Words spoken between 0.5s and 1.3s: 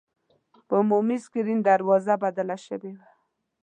په عمومي